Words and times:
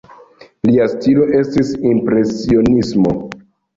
Lia 0.69 0.87
stilo 0.93 1.27
estis 1.41 1.71
impresionismo. 1.93 3.15